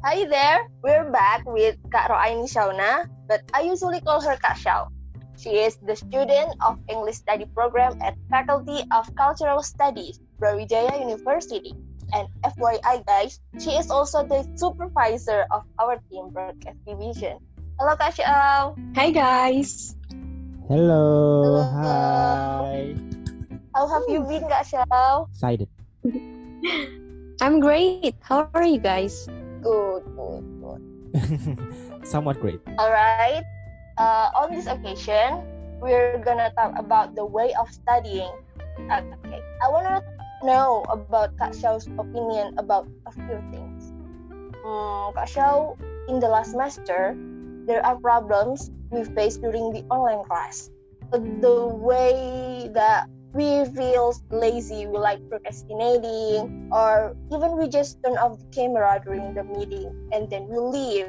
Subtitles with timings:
[0.00, 4.88] Hi there, we're back with Kak Roaini Shauna, but I usually call her Kak Shao.
[5.36, 11.76] She is the student of English Study Program at Faculty of Cultural Studies, Brawijaya University.
[12.16, 17.36] And FYI guys, she is also the supervisor of our team broadcast division.
[17.76, 18.72] Hello Kak Shao.
[18.96, 20.00] Hi guys.
[20.64, 21.60] Hello.
[21.60, 21.60] Hello.
[21.76, 22.96] Hi.
[23.76, 25.28] How have you been Kak Shao?
[25.28, 25.68] Excited.
[27.44, 28.16] I'm great.
[28.24, 29.28] How are you guys?
[29.62, 30.82] Good, good, good.
[32.06, 32.60] Somewhat great.
[32.78, 33.44] All right.
[33.98, 35.44] Uh, on this occasion,
[35.80, 38.32] we're gonna talk about the way of studying.
[38.88, 39.40] Okay.
[39.60, 40.00] I wanna
[40.42, 43.92] know about Kak Xiao's opinion about a few things.
[44.64, 45.76] Hmm, Kak Xiao,
[46.08, 47.16] in the last semester,
[47.68, 50.70] there are problems we face during the online class.
[51.12, 58.38] The way that we feel lazy, we like procrastinating, or even we just turn off
[58.38, 61.06] the camera during the meeting and then we leave.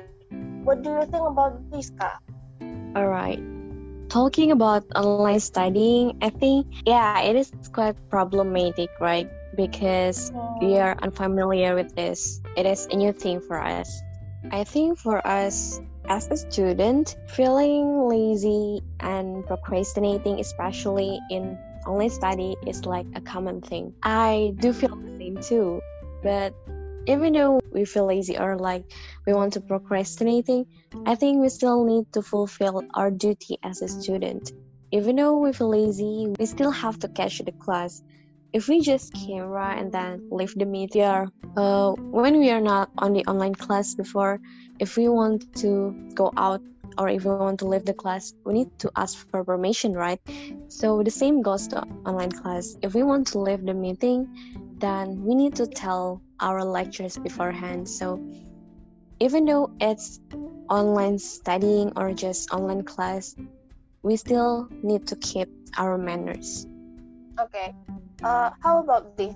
[0.64, 2.22] What do you think about this, Kak?
[2.96, 3.42] All right.
[4.10, 9.30] Talking about online studying, I think, yeah, it is quite problematic, right?
[9.56, 12.42] Because we are unfamiliar with this.
[12.58, 13.90] It is a new thing for us.
[14.52, 22.56] I think for us as a student, feeling lazy and procrastinating, especially in online study,
[22.66, 23.94] is like a common thing.
[24.04, 25.82] I do feel the same too.
[26.24, 26.54] But
[27.08, 28.84] even though we feel lazy or like
[29.26, 30.66] we want to procrastinating,
[31.06, 34.52] I think we still need to fulfill our duty as a student.
[34.92, 38.04] Even though we feel lazy, we still have to catch the class.
[38.54, 43.14] If we just camera and then leave the media, uh, when we are not on
[43.14, 44.40] the online class before,
[44.80, 46.62] if we want to go out
[46.98, 50.20] or if we want to leave the class, we need to ask for permission, right?
[50.68, 52.76] So the same goes to online class.
[52.82, 54.28] If we want to leave the meeting,
[54.78, 57.88] then we need to tell our lecturers beforehand.
[57.88, 58.20] So
[59.20, 60.20] even though it's
[60.70, 63.36] online studying or just online class,
[64.04, 66.66] we still need to keep our manners.
[67.40, 67.76] Okay.
[68.24, 69.36] Uh, how about this?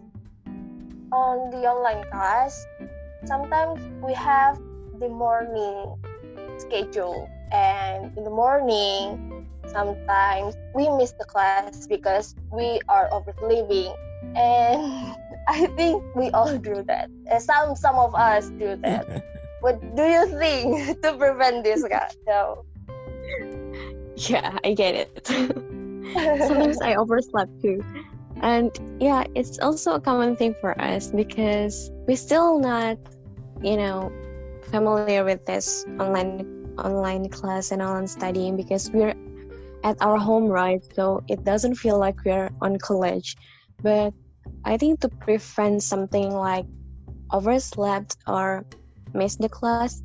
[1.12, 2.66] On the online class,
[3.26, 4.58] sometimes we have
[5.00, 5.96] the morning
[6.58, 9.20] schedule, and in the morning,
[9.66, 13.94] sometimes we miss the class because we are oversleeping,
[14.36, 15.16] and
[15.48, 17.10] I think we all do that.
[17.30, 19.08] Uh, Some some of us do that.
[19.60, 22.14] what do you think to prevent this, guys?
[22.28, 22.66] So,
[24.16, 25.28] Yeah, I get it.
[26.40, 27.84] Sometimes I overslept too.
[28.42, 32.98] And yeah, it's also a common thing for us because we're still not,
[33.62, 34.14] you know,
[34.72, 36.46] familiar with this online
[36.78, 39.16] online class and online studying because we're
[39.84, 40.82] at our home, right?
[40.96, 43.36] So it doesn't feel like we're on college.
[43.82, 44.14] But
[44.64, 46.66] I think to prevent something like
[47.32, 48.66] overslept or
[49.14, 50.02] miss the class,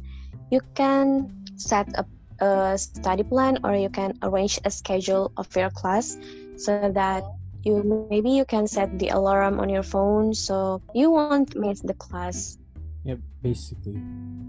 [0.50, 2.06] you can set up
[2.40, 6.16] a study plan or you can arrange a schedule of your class
[6.56, 7.24] so that
[7.64, 11.94] you maybe you can set the alarm on your phone so you won't miss the
[11.94, 12.56] class
[13.04, 14.00] Yeah, basically,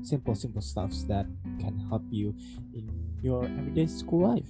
[0.03, 1.25] simple, simple stuffs that
[1.59, 2.35] can help you
[2.73, 2.89] in
[3.22, 4.50] your everyday school life.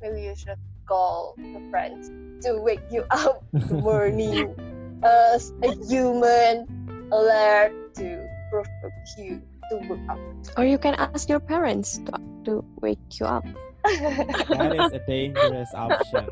[0.00, 0.58] maybe you should
[0.88, 2.10] call the friends
[2.44, 4.54] to wake you up in the morning
[5.04, 6.66] as a human
[7.12, 10.18] alert to provoke you to wake up.
[10.56, 12.12] or you can ask your parents to,
[12.44, 13.44] to wake you up
[13.84, 16.28] That is a dangerous option.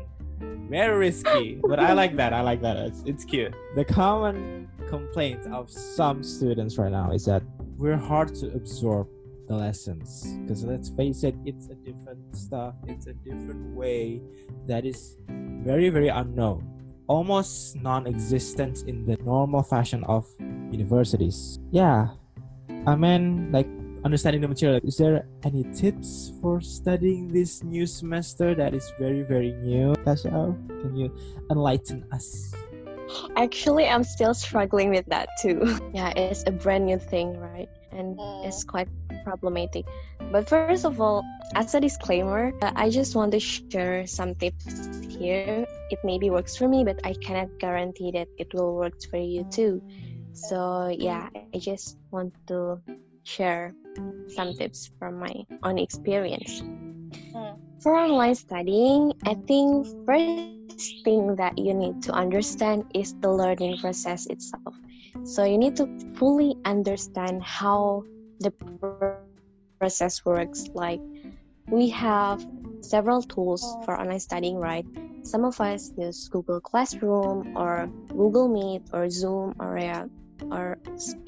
[0.69, 2.31] Very risky, but I like that.
[2.31, 2.77] I like that.
[2.77, 3.53] It's, it's cute.
[3.75, 7.41] The common complaint of some students right now is that
[7.79, 9.07] we're hard to absorb
[9.47, 12.75] the lessons because let's face it, it's a different stuff.
[12.87, 14.21] It's a different way
[14.67, 15.15] that is
[15.63, 16.67] very very unknown,
[17.07, 20.27] almost non-existent in the normal fashion of
[20.71, 21.57] universities.
[21.71, 22.11] Yeah,
[22.85, 23.67] I mean like
[24.03, 29.21] understanding the material is there any tips for studying this new semester that is very
[29.21, 30.51] very new Kasha?
[30.81, 31.13] can you
[31.51, 32.51] enlighten us
[33.35, 35.61] actually i'm still struggling with that too.
[35.93, 37.69] Yeah it's a brand new thing right?
[37.91, 38.43] And Mm.
[38.43, 38.89] it's quite
[39.23, 39.85] problematic.
[40.31, 41.25] But first of all
[41.55, 45.65] as a disclaimer uh, i just want to share some tips here.
[45.89, 49.43] It maybe works for me but i cannot guarantee that it will work for you
[49.51, 49.81] too.
[50.33, 52.81] So yeah i just want to
[53.23, 53.75] share
[54.27, 56.63] some tips from my own experience.
[57.35, 57.57] Mm.
[57.81, 60.35] for online studying i think first
[61.03, 64.75] thing that you need to understand is the learning process itself.
[65.23, 68.03] So you need to fully understand how
[68.39, 68.51] the
[69.79, 70.69] process works.
[70.73, 71.01] Like
[71.67, 72.45] we have
[72.81, 74.85] several tools for online studying right?
[75.23, 79.77] Some of us use google classroom or google meet or zoom or
[80.51, 80.77] or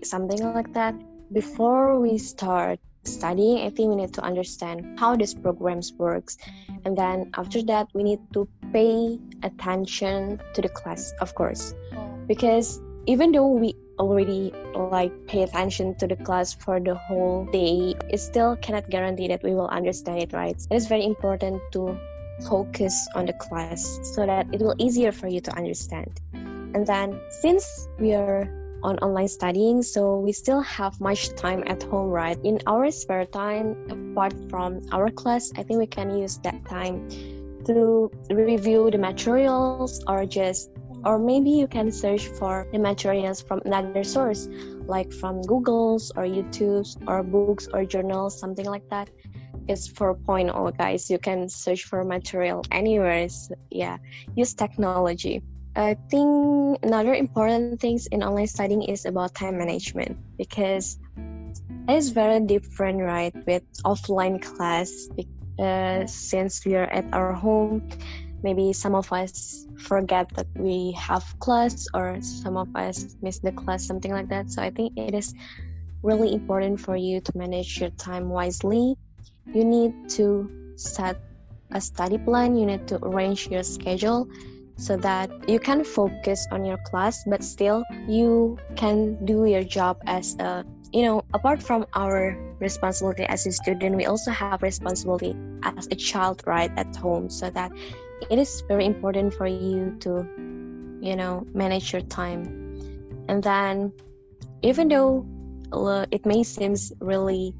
[0.04, 0.96] something like that.
[1.32, 6.38] Before we start studying, I think we need to understand how these programs works,
[6.86, 11.74] and then after that, we need to pay attention to the class, of course,
[12.28, 17.94] because even though we already like pay attention to the class for the whole day,
[18.10, 20.58] it still cannot guarantee that we will understand it right.
[20.70, 21.98] It is very important to
[22.50, 26.20] focus on the class so that it will easier for you to understand.
[26.34, 28.50] And then since we are
[28.82, 32.38] on online studying, so we still have much time at home, right?
[32.44, 37.08] In our spare time, apart from our class, I think we can use that time
[37.66, 40.70] to review the materials or just
[41.06, 44.48] or maybe you can search for the materials from another source
[44.88, 49.10] like from google's or youtube's or books or journals something like that.
[49.68, 51.10] It's 4.0 guys.
[51.10, 53.98] You can search for material anywhere so, yeah
[54.36, 55.42] use technology.
[55.76, 61.00] I think another important things in online studying is about time management because
[61.88, 65.10] it is very different right with offline class
[65.60, 67.82] uh, since we are at our home
[68.44, 73.52] maybe some of us forget that we have class or some of us miss the
[73.52, 74.52] class something like that.
[74.52, 75.34] So i think it is
[76.04, 78.96] really important for you to manage your time wisely.
[79.54, 81.18] You need to set
[81.72, 82.58] a study plan.
[82.58, 84.28] You need to arrange your schedule
[84.78, 89.98] so that you can focus on your class but still you can do your job
[90.08, 95.36] as a you know apart from our responsibility as a student we also have responsibility
[95.64, 97.72] as a child right at home so that
[98.30, 100.24] it is very important for you to
[101.04, 102.48] you know manage your time.
[103.28, 103.92] And then
[104.62, 105.26] even though
[105.72, 107.54] uh, it may seem really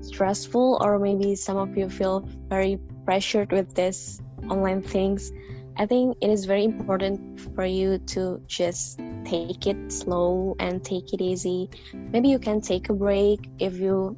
[0.00, 4.20] stressful or maybe some of you feel very pressured with this
[4.50, 5.30] online things
[5.76, 8.98] i think it is very important for you to just
[9.32, 11.70] take it slow and take it easy
[12.12, 14.16] maybe you can take a break if you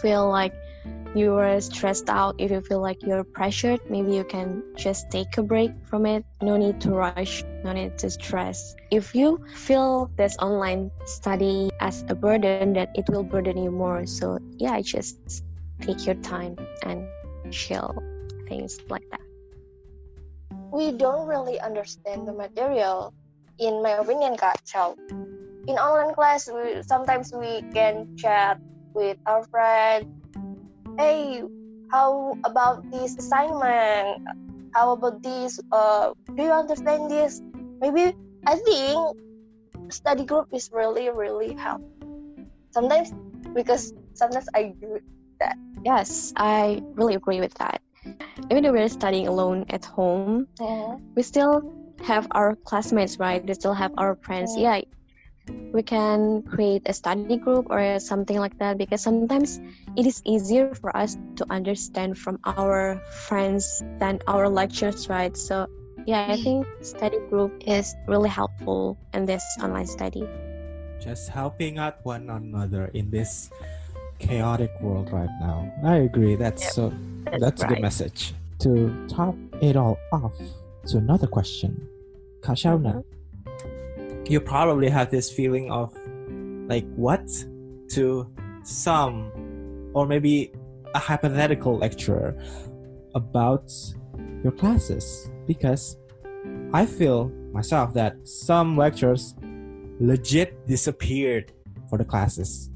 [0.00, 0.54] feel like
[1.16, 5.38] you are stressed out, if you feel like you're pressured, maybe you can just take
[5.38, 6.26] a break from it.
[6.42, 8.76] No need to rush, no need to stress.
[8.90, 14.04] If you feel this online study as a burden, that it will burden you more.
[14.04, 15.42] So, yeah, just
[15.80, 17.08] take your time and
[17.50, 17.96] chill,
[18.46, 19.24] things like that.
[20.70, 23.14] We don't really understand the material,
[23.58, 24.36] in my opinion.
[24.64, 24.96] So,
[25.66, 28.60] in online class, we sometimes we can chat
[28.94, 30.08] with our friends
[30.98, 31.42] hey
[31.92, 34.18] how about this assignment?
[34.74, 37.40] How about this uh do you understand this?
[37.80, 38.16] Maybe
[38.46, 38.98] i think
[39.88, 41.80] study group is really really help.
[42.72, 43.12] Sometimes
[43.54, 44.98] because sometimes i do
[45.40, 45.56] that.
[45.84, 47.80] Yes i really agree with that.
[48.50, 50.96] Even though we're studying alone at home yeah.
[51.14, 51.62] we still
[52.02, 53.44] have our classmates right?
[53.44, 54.54] We still have our friends.
[54.56, 54.82] Yeah, yeah
[55.72, 59.60] we can create a study group or something like that because sometimes
[59.96, 65.36] it is easier for us to understand from our friends than our lectures right?
[65.36, 65.68] So
[66.06, 66.42] yeah i hmm.
[66.42, 70.26] think study group is really helpful in this online study.
[71.00, 73.50] Just helping out one another in this
[74.18, 75.70] chaotic world right now.
[75.84, 76.36] I agree.
[76.36, 76.72] That's yep.
[76.72, 76.92] so
[77.24, 77.70] that's, that's right.
[77.70, 78.34] a good message.
[78.60, 80.32] To top it all off
[80.86, 81.88] to another question
[82.40, 83.16] kashauna mm-hmm
[84.28, 85.96] you probably have this feeling of
[86.68, 87.26] like what
[87.88, 88.28] to
[88.64, 89.30] some
[89.94, 90.52] or maybe
[90.94, 92.36] a hypothetical lecturer
[93.14, 93.70] about
[94.42, 95.96] your classes because
[96.72, 99.34] I feel myself that some lectures
[100.00, 101.52] legit disappeared
[101.88, 102.70] for the classes.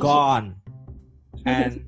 [0.00, 0.56] Gone.
[1.44, 1.84] And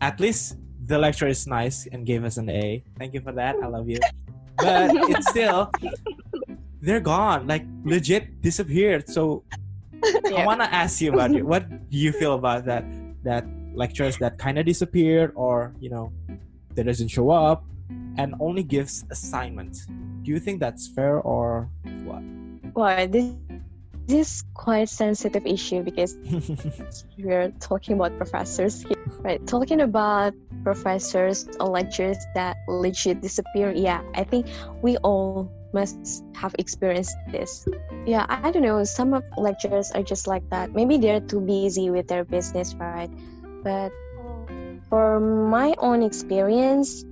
[0.00, 0.56] at least
[0.88, 2.82] the lecture is nice and gave us an A.
[2.98, 3.56] Thank you for that.
[3.62, 4.00] I love you.
[4.58, 5.70] But it's still
[6.82, 9.06] they're gone, like legit disappeared.
[9.06, 9.44] So
[10.26, 10.42] yeah.
[10.42, 11.46] I want to ask you about it.
[11.46, 12.82] What do you feel about that?
[13.22, 16.10] That lectures that kind of disappeared, or you know,
[16.74, 17.62] that doesn't show up,
[18.18, 19.86] and only gives assignments.
[20.26, 21.70] Do you think that's fair or
[22.02, 22.22] what?
[22.74, 23.30] Well, this
[24.10, 26.18] this is quite sensitive issue because
[27.18, 29.38] we're talking about professors here, right?
[29.46, 30.34] Talking about
[30.68, 33.72] professors or lectures that legit disappear.
[33.72, 34.44] Yeah, I think
[34.84, 37.64] we all must have experienced this.
[38.04, 38.84] Yeah, I, I don't know.
[38.84, 40.76] Some of lecturers are just like that.
[40.76, 43.08] Maybe they're too busy with their business, right?
[43.64, 43.88] But
[44.92, 47.04] for my own experience,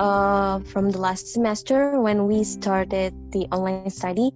[0.00, 4.32] uh, from the last semester when we started the online study,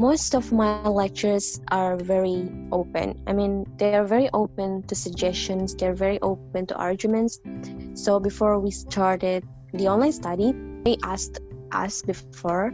[0.00, 3.20] most of my lectures are very open.
[3.26, 7.38] I mean, they are very open to suggestions, they're very open to arguments.
[7.92, 10.56] So before we started the online study,
[10.88, 11.40] they asked
[11.72, 12.72] us before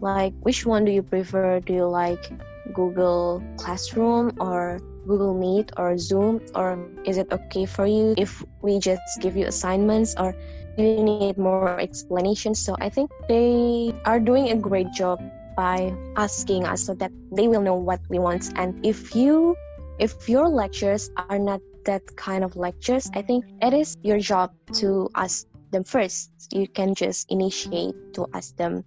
[0.00, 2.30] like which one do you prefer do you like
[2.72, 6.46] Google Classroom or Google Meet or Zoom?
[6.54, 10.30] Or is it okay for you if we just give you assignments or
[10.78, 12.54] do you need more explanation?
[12.54, 15.18] So I think they are doing a great job
[15.56, 18.52] by asking us so that they will know what we want.
[18.56, 19.56] And if you
[19.98, 24.52] if your lectures are not that kind of lectures, I think it is your job
[24.74, 26.30] to ask them first.
[26.50, 28.84] You can just initiate to ask them.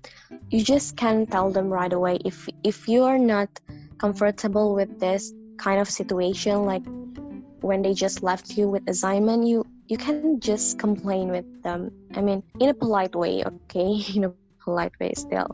[0.49, 3.49] You just can tell them right away if if you are not
[3.97, 6.83] comfortable with this kind of situation, like
[7.61, 11.91] when they just left you with assignment, you you can just complain with them.
[12.15, 15.47] I mean, in a polite way, okay, in a polite way still.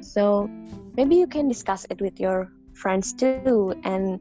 [0.00, 0.48] So
[0.96, 4.20] maybe you can discuss it with your friends too and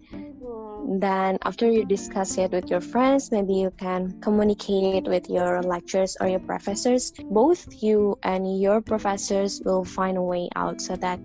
[1.00, 5.62] then after you discuss it with your friends maybe you can communicate it with your
[5.62, 7.12] lecturers or your professors.
[7.30, 11.20] Both you and your professors will find a way out so that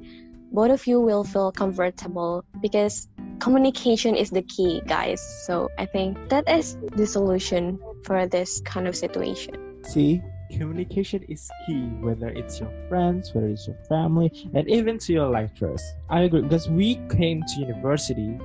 [0.52, 5.20] both of you will feel comfortable because communication is the key guys.
[5.46, 9.54] So i think that is the solution for this kind of situation.
[9.84, 10.22] See
[10.56, 15.28] communication is key whether it's your friends whether it's your family and even to your
[15.28, 18.38] lecturers i agree because we came to university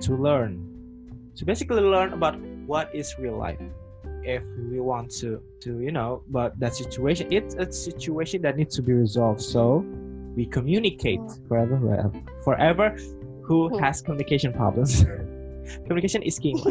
[0.00, 0.64] to learn
[1.34, 3.60] to basically learn about what is real life
[4.24, 8.74] if we want to to you know but that situation it's a situation that needs
[8.76, 9.40] to be resolved.
[9.40, 9.84] So
[10.36, 12.12] we communicate forever
[12.44, 12.96] forever
[13.42, 15.04] who has communication problems.
[15.86, 16.54] Communication is key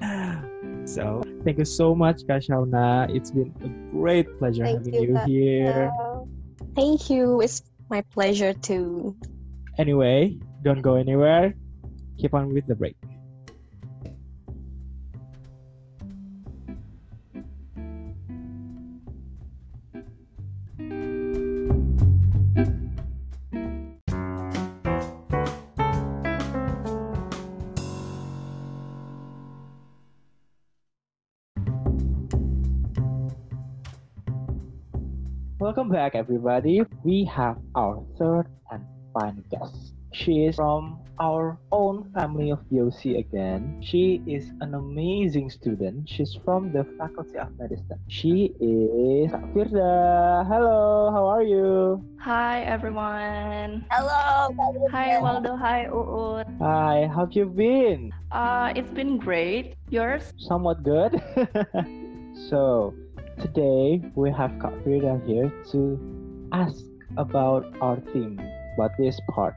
[0.86, 3.06] So thank you so much, Kashauna.
[3.14, 5.94] It's been a great pleasure thank having you, you here.
[6.74, 7.40] Thank you.
[7.40, 9.14] It's my pleasure too.
[9.78, 11.54] Anyway, don't go anywhere.
[12.18, 12.96] Keep on with the break.
[35.96, 36.84] Back, everybody.
[37.04, 38.84] We have our third and
[39.16, 39.96] final guest.
[40.12, 43.80] She is from our own family of BOC again.
[43.80, 46.06] She is an amazing student.
[46.06, 47.96] She's from the Faculty of Medicine.
[48.08, 50.44] She is Firda.
[50.44, 52.04] Hello, how are you?
[52.20, 53.88] Hi, everyone.
[53.88, 54.52] Hello.
[54.92, 55.56] Hi, Waldo.
[55.56, 56.44] Hi, Uut.
[56.60, 58.12] Hi, how have you been?
[58.30, 59.80] Uh, it's been great.
[59.88, 60.28] Yours?
[60.36, 61.16] Somewhat good.
[62.52, 62.92] so,
[63.40, 66.82] Today we have Kak Firda here to ask
[67.18, 68.40] about our theme,
[68.78, 69.56] but this part.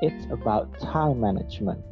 [0.00, 1.84] It's about time management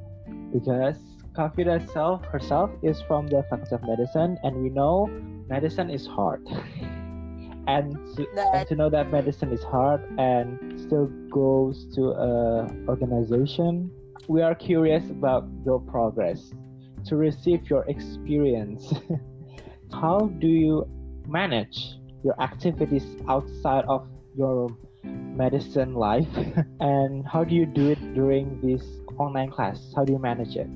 [0.55, 0.97] because
[1.37, 5.07] Kak Firda herself, herself is from the Faculty of Medicine, and we know
[5.49, 6.47] medicine is hard.
[7.69, 13.91] and, to, and to know that medicine is hard and still goes to a organization,
[14.29, 16.55] we are curious about your progress
[17.05, 18.95] to receive your experience.
[19.93, 20.89] How do you
[21.29, 21.77] manage
[22.25, 24.69] your activities outside of your
[25.05, 26.29] medicine life?
[26.81, 28.83] And how do you do it during this
[29.19, 29.79] online class?
[29.95, 30.67] How do you manage it?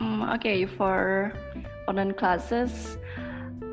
[0.00, 1.32] Um, okay for
[1.88, 2.98] online classes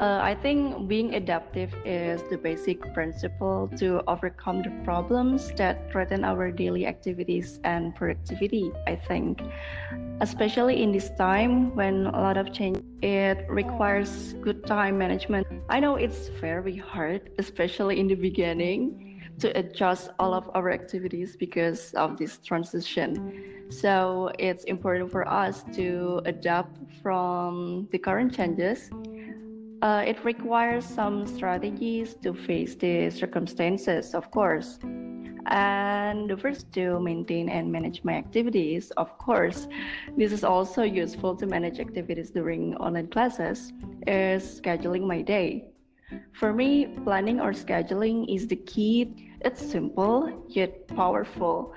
[0.03, 6.25] uh, I think being adaptive is the basic principle to overcome the problems that threaten
[6.25, 8.73] our daily activities and productivity.
[8.85, 9.41] I think,
[10.19, 15.47] especially in this time when a lot of change, it requires good time management.
[15.69, 21.37] I know it's very hard, especially in the beginning, to adjust all of our activities
[21.37, 23.07] because of this transition.
[23.69, 28.91] So it's important for us to adapt from the current changes
[29.83, 34.79] uh, it requires some strategies to face the circumstances, of course.
[35.47, 39.67] And the first to maintain and manage my activities, of course.
[40.15, 43.73] This is also useful to manage activities during online classes,
[44.07, 45.67] is scheduling my day.
[46.31, 49.33] For me, planning or scheduling is the key.
[49.41, 51.73] It's simple yet powerful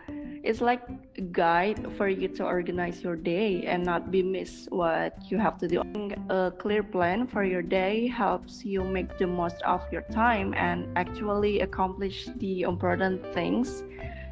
[0.46, 0.82] it's like
[1.18, 5.58] a guide for you to organize your day and not be miss what you have
[5.58, 5.82] to do.
[6.30, 10.86] A clear plan for your day helps you make the most of your time and
[10.96, 13.82] actually accomplish the important things.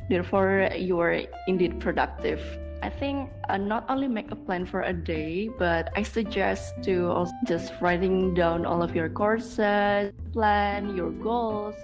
[0.09, 2.41] Therefore, you are indeed productive.
[2.81, 7.11] I think uh, not only make a plan for a day, but I suggest to
[7.11, 11.75] also just writing down all of your courses, plan your goals,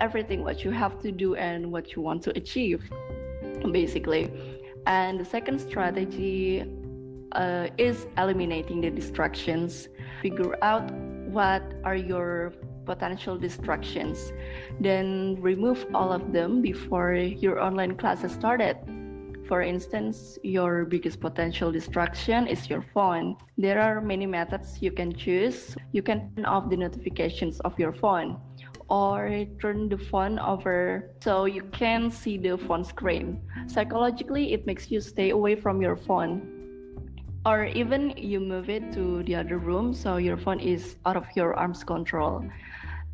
[0.00, 2.90] everything what you have to do and what you want to achieve
[3.70, 4.32] basically.
[4.86, 6.64] And the second strategy
[7.32, 9.88] uh, is eliminating the distractions.
[10.20, 10.90] Figure out
[11.30, 12.52] what are your
[12.84, 14.32] potential distractions.
[14.80, 18.76] Then remove all of them before your online classes started.
[19.46, 23.36] For instance, your biggest potential distraction is your phone.
[23.58, 25.76] There are many methods you can choose.
[25.92, 28.40] You can turn off the notifications of your phone
[28.92, 33.40] or turn the phone over so you can see the phone screen.
[33.66, 36.44] Psychologically, it makes you stay away from your phone.
[37.46, 41.24] Or even you move it to the other room so your phone is out of
[41.34, 42.44] your arm's control.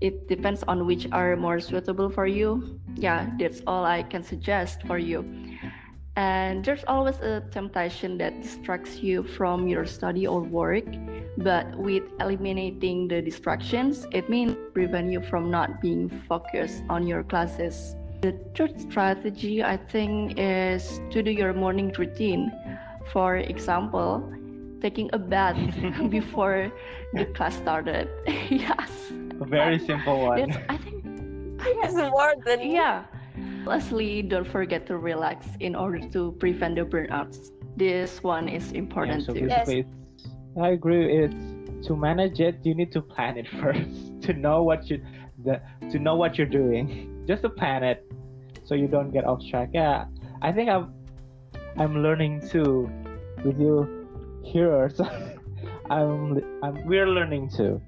[0.00, 2.80] It depends on which are more suitable for you.
[2.96, 5.24] Yeah, that's all I can suggest for you.
[6.16, 10.90] And there's always a temptation that distracts you from your study or work.
[11.38, 17.22] But with eliminating the distractions, it means prevent you from not being focused on your
[17.22, 17.94] classes.
[18.22, 22.50] The third strategy, I think, is to do your morning routine.
[23.12, 24.26] For example,
[24.80, 25.56] taking a bath
[26.10, 26.72] before
[27.14, 28.10] the class started.
[28.50, 28.90] yes.
[29.40, 30.50] A very simple one.
[30.50, 31.04] That's, I think.
[31.60, 33.04] It's more than Yeah.
[33.64, 37.52] Lastly, don't forget to relax in order to prevent the burnouts.
[37.76, 39.46] This one is Yeah, important so too.
[39.46, 39.86] Yes.
[40.60, 41.24] I agree.
[41.24, 45.02] It's to manage it, you need to plan it first to know what you
[45.44, 45.60] the
[45.90, 47.14] to know what you're doing.
[47.28, 48.04] Just to plan it,
[48.64, 49.70] so you don't get off track.
[49.72, 50.06] Yeah,
[50.42, 50.92] I think I'm
[51.76, 52.90] I'm learning too
[53.44, 53.86] with you
[54.42, 54.90] here.
[54.96, 55.06] So
[55.90, 57.80] I'm I'm we're learning too.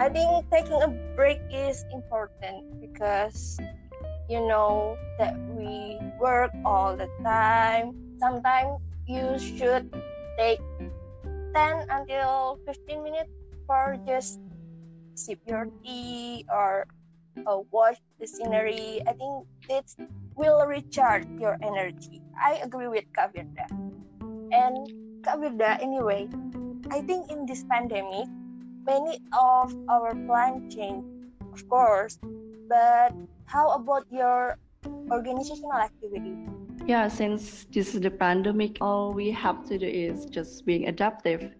[0.00, 3.56] I think taking a break is important because
[4.28, 7.94] you know that we work all the time.
[8.18, 9.94] Sometimes you should
[10.36, 10.60] take
[11.54, 13.30] 10 until 15 minutes
[13.66, 14.40] for just
[15.14, 16.86] sip your tea or
[17.46, 19.00] uh, watch the scenery.
[19.06, 19.86] I think it
[20.34, 22.20] will recharge your energy.
[22.34, 23.70] I agree with Kak Firda.
[24.50, 26.28] And Kak Firda, anyway,
[26.90, 28.26] I think in this pandemic,
[28.84, 31.06] many of our plan change,
[31.52, 32.18] of course,
[32.68, 33.14] but
[33.46, 34.58] how about your
[35.10, 36.34] organizational activity?
[36.86, 41.50] Yeah, since this is the pandemic, all we have to do is just being adaptive.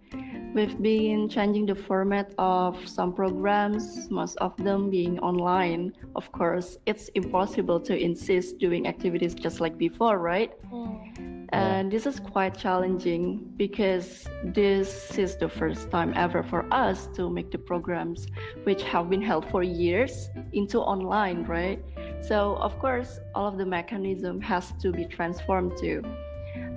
[0.55, 5.95] We've been changing the format of some programs, most of them being online.
[6.15, 10.53] Of course, it's impossible to insist doing activities just like before, right?
[10.71, 11.49] Mm.
[11.55, 17.31] And this is quite challenging because this is the first time ever for us to
[17.31, 18.27] make the programs
[18.65, 21.83] which have been held for years into online, right?
[22.29, 26.03] So of course, all of the mechanism has to be transformed too.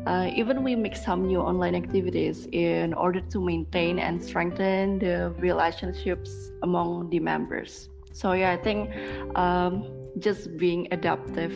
[0.05, 5.33] Uh, even we make some new online activities in order to maintain and strengthen the
[5.37, 6.31] relationships
[6.63, 7.89] among the members.
[8.13, 8.89] So yeah, I think
[9.35, 9.85] um,
[10.19, 11.53] just being adaptive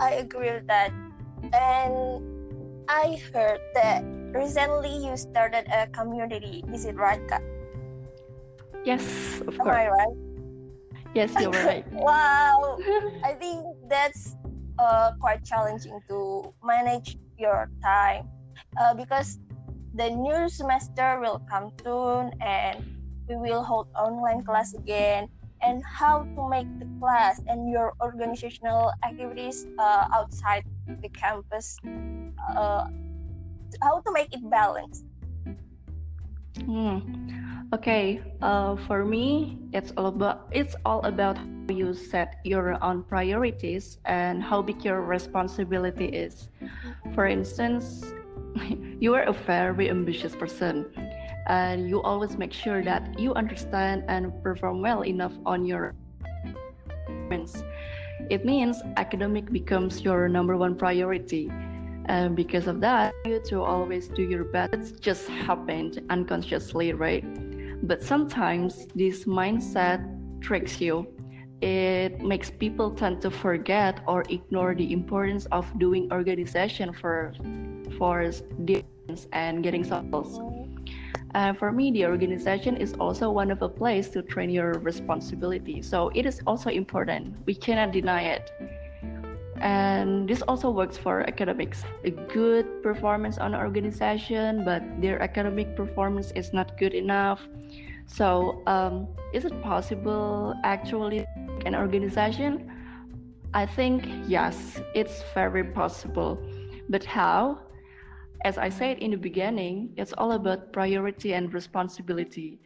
[0.00, 0.92] I agree with that.
[1.52, 2.22] And
[2.88, 6.62] I heard that recently you started a community.
[6.72, 7.42] Is it right, Kak?
[8.84, 9.76] Yes, of Am course.
[9.76, 10.27] I right?
[11.14, 11.84] Yes, you're right.
[11.92, 12.78] wow.
[13.24, 14.36] I think that's
[14.78, 18.28] uh, quite challenging to manage your time
[18.80, 19.38] uh, because
[19.94, 22.84] the new semester will come soon and
[23.28, 25.28] we will hold online class again
[25.62, 30.62] and how to make the class and your organizational activities uh, outside
[31.02, 31.76] the campus
[32.56, 32.84] uh,
[33.82, 35.04] how to make it balanced
[36.64, 36.98] Hmm.
[37.74, 38.22] Okay.
[38.40, 43.98] Uh, for me, it's all about it's all about how you set your own priorities
[44.06, 46.48] and how big your responsibility is.
[47.14, 48.08] For instance,
[49.00, 50.86] you are a very ambitious person,
[51.46, 55.92] and you always make sure that you understand and perform well enough on your.
[58.30, 61.52] It means academic becomes your number one priority.
[62.06, 64.72] And because of that, you to always do your best.
[64.72, 67.22] It's just happened unconsciously, right?
[67.82, 70.02] But sometimes this mindset
[70.40, 71.06] tricks you.
[71.60, 77.34] It makes people tend to forget or ignore the importance of doing organization for
[77.98, 80.38] for students and getting results.
[81.34, 84.72] And uh, for me, the organization is also one of a place to train your
[84.80, 85.82] responsibility.
[85.82, 87.36] So it is also important.
[87.44, 88.50] We cannot deny it.
[89.60, 91.84] And this also works for academics.
[92.04, 97.46] A good performance on an organization, but their academic performance is not good enough.
[98.06, 101.26] So, um, is it possible actually
[101.66, 102.70] an organization?
[103.52, 106.38] I think yes, it's very possible.
[106.88, 107.60] But how?
[108.44, 112.60] As I said in the beginning, it's all about priority and responsibility.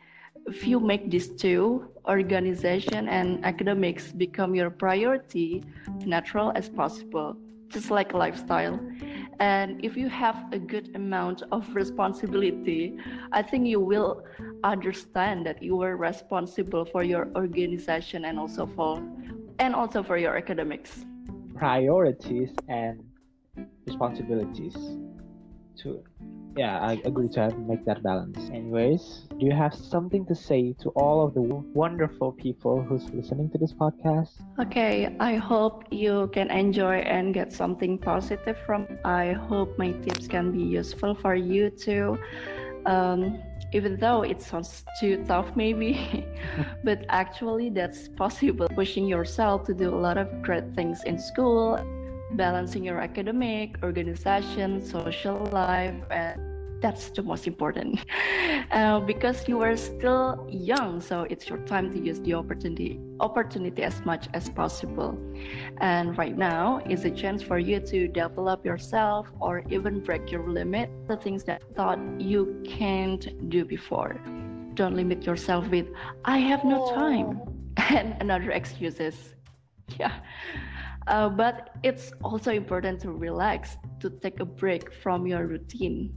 [0.47, 5.65] If you make these two, organization and academics become your priority,
[6.05, 7.37] natural as possible,
[7.69, 8.81] just like lifestyle.
[9.39, 12.99] And if you have a good amount of responsibility,
[13.33, 14.25] I think you will
[14.65, 19.03] understand that you are responsible for your organization and also for
[19.59, 21.05] and also for your academics
[21.55, 23.05] priorities and
[23.87, 24.75] responsibilities
[25.77, 26.03] to
[26.57, 28.51] yeah i agree to have make that balance.
[28.51, 33.51] Anyways do you have something to say to all of the wonderful people who's listening
[33.51, 34.31] to this podcast?
[34.61, 40.27] Okay i hope you can enjoy and get something positive from i hope my tips
[40.29, 42.19] can be useful for you too.
[42.85, 43.41] Um,
[43.73, 46.27] even though it sounds too tough maybe
[46.85, 48.69] but actually that's possible.
[48.75, 51.79] Pushing yourself to do a lot of great things in school
[52.37, 56.41] balancing your academic, organization, social life, and
[56.83, 58.05] that's the most important.
[58.71, 63.83] Uh, because you are still young so it's your time to use the opportunity opportunity
[63.83, 65.19] as much as possible.
[65.79, 70.49] And right now is a chance for you to develop yourself or even break your
[70.49, 74.19] limit the things that thought you can't do before.
[74.75, 75.89] Don't limit yourself with
[76.25, 77.41] i have no time
[77.77, 79.35] and another excuses.
[79.99, 80.13] Yeah
[81.07, 86.13] uh, but it's also important to relax, to take a break from your routine,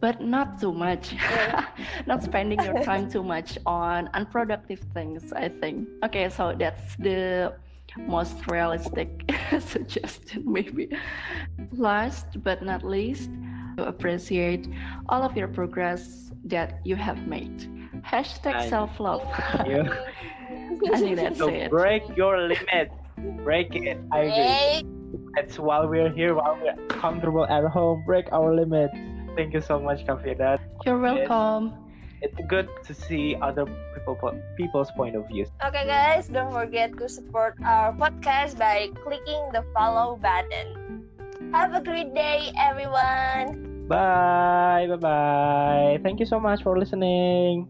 [0.00, 1.14] but not too much.
[2.06, 5.88] not spending your time too much on unproductive things, I think.
[6.04, 7.54] Okay, so that's the
[7.98, 10.88] most realistic suggestion, maybe.
[11.72, 13.30] Last but not least,
[13.76, 14.68] to appreciate
[15.08, 17.68] all of your progress that you have made.
[18.02, 19.22] Hashtag self love.
[20.84, 21.70] I think that's so it.
[21.70, 22.94] break your limits
[23.44, 23.98] break it.
[24.10, 24.88] I agree.
[25.34, 28.94] That's while we're here, while we're comfortable at home, break our limits.
[29.36, 30.58] Thank you so much, Kafida.
[30.84, 31.72] You're welcome.
[32.20, 34.16] It's, it's good to see other people
[34.56, 35.46] people's point of view.
[35.64, 41.08] Okay, guys, don't forget to support our podcast by clicking the follow button.
[41.52, 43.86] Have a great day, everyone.
[43.88, 44.86] Bye.
[44.88, 46.00] Bye bye.
[46.02, 47.68] Thank you so much for listening.